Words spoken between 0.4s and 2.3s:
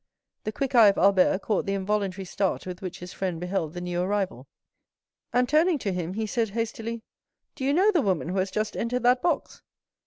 The quick eye of Albert caught the involuntary